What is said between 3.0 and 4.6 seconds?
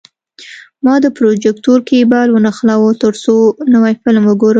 ترڅو نوی فلم وګورم.